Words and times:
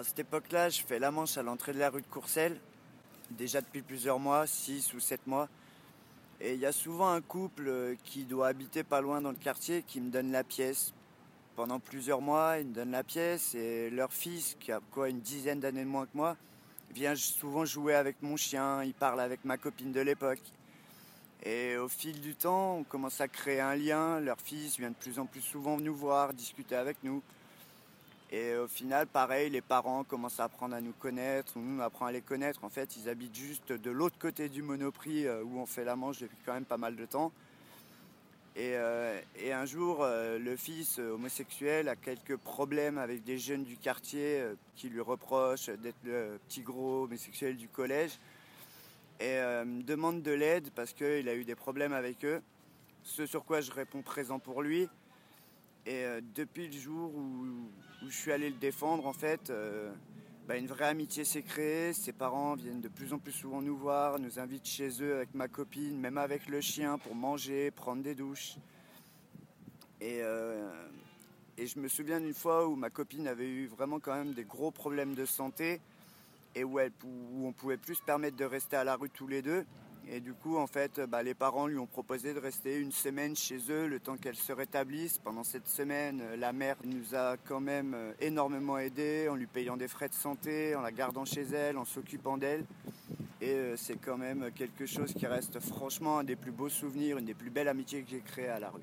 À 0.00 0.02
cette 0.02 0.20
époque-là, 0.20 0.70
je 0.70 0.80
fais 0.80 0.98
la 0.98 1.10
manche 1.10 1.36
à 1.36 1.42
l'entrée 1.42 1.74
de 1.74 1.78
la 1.78 1.90
rue 1.90 2.00
de 2.00 2.06
Courcelles, 2.06 2.58
déjà 3.32 3.60
depuis 3.60 3.82
plusieurs 3.82 4.18
mois, 4.18 4.46
6 4.46 4.94
ou 4.94 4.98
7 4.98 5.26
mois. 5.26 5.46
Et 6.40 6.54
il 6.54 6.58
y 6.58 6.64
a 6.64 6.72
souvent 6.72 7.10
un 7.10 7.20
couple 7.20 7.68
euh, 7.68 7.94
qui 8.02 8.24
doit 8.24 8.48
habiter 8.48 8.82
pas 8.82 9.02
loin 9.02 9.20
dans 9.20 9.28
le 9.28 9.36
quartier 9.36 9.82
qui 9.86 10.00
me 10.00 10.10
donne 10.10 10.32
la 10.32 10.42
pièce. 10.42 10.94
Pendant 11.54 11.80
plusieurs 11.80 12.22
mois, 12.22 12.60
ils 12.60 12.68
me 12.68 12.72
donnent 12.72 12.92
la 12.92 13.04
pièce 13.04 13.54
et 13.54 13.90
leur 13.90 14.10
fils, 14.10 14.56
qui 14.58 14.72
a 14.72 14.80
quoi 14.90 15.10
une 15.10 15.20
dizaine 15.20 15.60
d'années 15.60 15.84
de 15.84 15.90
moins 15.90 16.06
que 16.06 16.16
moi, 16.16 16.34
vient 16.94 17.14
souvent 17.14 17.66
jouer 17.66 17.94
avec 17.94 18.22
mon 18.22 18.38
chien, 18.38 18.82
il 18.82 18.94
parle 18.94 19.20
avec 19.20 19.44
ma 19.44 19.58
copine 19.58 19.92
de 19.92 20.00
l'époque. 20.00 20.40
Et 21.42 21.76
au 21.76 21.88
fil 21.88 22.22
du 22.22 22.34
temps, 22.36 22.76
on 22.76 22.84
commence 22.84 23.20
à 23.20 23.28
créer 23.28 23.60
un 23.60 23.76
lien. 23.76 24.18
Leur 24.18 24.40
fils 24.40 24.78
vient 24.78 24.92
de 24.92 24.96
plus 24.96 25.18
en 25.18 25.26
plus 25.26 25.42
souvent 25.42 25.76
nous 25.76 25.94
voir, 25.94 26.32
discuter 26.32 26.74
avec 26.74 26.96
nous. 27.02 27.22
Et 28.32 28.54
au 28.54 28.68
final, 28.68 29.08
pareil, 29.08 29.50
les 29.50 29.60
parents 29.60 30.04
commencent 30.04 30.38
à 30.38 30.44
apprendre 30.44 30.76
à 30.76 30.80
nous 30.80 30.92
connaître, 30.92 31.58
nous 31.58 31.82
apprend 31.82 32.06
à 32.06 32.12
les 32.12 32.20
connaître. 32.20 32.62
En 32.62 32.68
fait, 32.68 32.96
ils 32.96 33.08
habitent 33.08 33.34
juste 33.34 33.72
de 33.72 33.90
l'autre 33.90 34.18
côté 34.20 34.48
du 34.48 34.62
Monoprix 34.62 35.26
euh, 35.26 35.42
où 35.42 35.58
on 35.58 35.66
fait 35.66 35.84
la 35.84 35.96
manche 35.96 36.20
depuis 36.20 36.36
quand 36.46 36.54
même 36.54 36.64
pas 36.64 36.76
mal 36.76 36.94
de 36.94 37.04
temps. 37.06 37.32
Et, 38.54 38.74
euh, 38.74 39.20
un 39.50 39.64
jour, 39.66 40.02
euh, 40.02 40.38
le 40.38 40.54
fils 40.54 41.00
homosexuel 41.00 41.88
a 41.88 41.96
quelques 41.96 42.36
problèmes 42.36 42.98
avec 42.98 43.24
des 43.24 43.36
jeunes 43.36 43.64
du 43.64 43.76
quartier 43.76 44.44
qui 44.76 44.88
lui 44.88 45.00
reprochent 45.00 45.68
d'être 45.68 45.98
le 46.04 46.38
petit 46.48 46.62
gros 46.62 47.04
homosexuel 47.04 47.56
du 47.56 47.66
collège 47.66 48.12
et 49.18 49.38
demande 49.84 50.22
de 50.22 50.30
l'aide 50.30 50.70
parce 50.74 50.94
qu'il 50.94 51.28
a 51.28 51.34
eu 51.34 51.44
des 51.44 51.54
problèmes 51.54 51.92
avec 51.92 52.24
eux. 52.24 52.40
Ce 53.02 53.26
sur 53.26 53.44
quoi 53.44 53.60
je 53.60 53.70
réponds 53.70 54.02
présent 54.02 54.38
pour 54.38 54.62
lui. 54.62 54.88
Et 55.86 56.04
euh, 56.04 56.20
depuis 56.34 56.66
le 56.66 56.78
jour 56.78 57.14
où, 57.14 57.70
je 58.06 58.14
suis 58.14 58.32
allé 58.32 58.50
le 58.50 58.56
défendre, 58.56 59.06
en 59.06 59.12
fait, 59.12 59.50
euh, 59.50 59.90
bah, 60.46 60.56
une 60.56 60.66
vraie 60.66 60.88
amitié 60.88 61.24
s'est 61.24 61.42
créée. 61.42 61.92
Ses 61.92 62.12
parents 62.12 62.54
viennent 62.54 62.80
de 62.80 62.88
plus 62.88 63.12
en 63.12 63.18
plus 63.18 63.32
souvent 63.32 63.62
nous 63.62 63.76
voir, 63.76 64.18
nous 64.18 64.38
invitent 64.38 64.66
chez 64.66 65.02
eux 65.02 65.16
avec 65.16 65.34
ma 65.34 65.48
copine, 65.48 65.98
même 65.98 66.18
avec 66.18 66.48
le 66.48 66.60
chien 66.60 66.98
pour 66.98 67.14
manger, 67.14 67.70
prendre 67.70 68.02
des 68.02 68.14
douches. 68.14 68.56
Et, 70.00 70.20
euh, 70.22 70.70
je 71.58 71.78
me 71.78 71.88
souviens 71.88 72.20
d'une 72.20 72.34
fois 72.34 72.66
où 72.66 72.74
ma 72.74 72.88
copine 72.88 73.26
avait 73.28 73.48
eu 73.48 73.66
vraiment 73.66 74.00
quand 74.00 74.14
même 74.14 74.32
des 74.32 74.44
gros 74.44 74.70
problèmes 74.70 75.14
de 75.14 75.26
santé 75.26 75.80
et 76.54 76.64
où, 76.64 76.78
elle, 76.78 76.92
où 77.04 77.46
on 77.46 77.52
pouvait 77.52 77.76
plus 77.76 77.96
se 77.96 78.02
permettre 78.02 78.36
de 78.36 78.46
rester 78.46 78.76
à 78.76 78.84
la 78.84 78.96
rue 78.96 79.10
tous 79.10 79.26
les 79.26 79.42
deux. 79.42 79.66
Et 80.12 80.18
du 80.18 80.32
coup, 80.34 80.56
en 80.56 80.66
fait, 80.66 81.00
bah, 81.08 81.22
les 81.22 81.34
parents 81.34 81.68
lui 81.68 81.78
ont 81.78 81.86
proposé 81.86 82.34
de 82.34 82.40
rester 82.40 82.80
une 82.80 82.90
semaine 82.90 83.36
chez 83.36 83.58
eux, 83.70 83.86
le 83.86 84.00
temps 84.00 84.16
qu'elle 84.16 84.34
se 84.34 84.52
rétablisse. 84.52 85.18
Pendant 85.18 85.44
cette 85.44 85.68
semaine, 85.68 86.20
la 86.36 86.52
mère 86.52 86.74
nous 86.84 87.14
a 87.14 87.36
quand 87.36 87.60
même 87.60 87.94
euh, 87.94 88.12
énormément 88.20 88.76
aidés, 88.76 89.28
en 89.28 89.36
lui 89.36 89.46
payant 89.46 89.76
des 89.76 89.86
frais 89.86 90.08
de 90.08 90.14
santé, 90.14 90.74
en 90.74 90.80
la 90.80 90.90
gardant 90.90 91.24
chez 91.24 91.42
elle, 91.42 91.78
en 91.78 91.84
s'occupant 91.84 92.38
d'elle. 92.38 92.64
Et 93.40 93.52
euh, 93.52 93.76
c'est 93.76 94.00
quand 94.04 94.18
même 94.18 94.50
quelque 94.52 94.84
chose 94.84 95.14
qui 95.14 95.28
reste 95.28 95.60
franchement 95.60 96.18
un 96.18 96.24
des 96.24 96.34
plus 96.34 96.50
beaux 96.50 96.68
souvenirs, 96.68 97.18
une 97.18 97.26
des 97.26 97.34
plus 97.34 97.50
belles 97.50 97.68
amitiés 97.68 98.02
que 98.02 98.10
j'ai 98.10 98.20
créées 98.20 98.48
à 98.48 98.58
la 98.58 98.70
rue. 98.70 98.82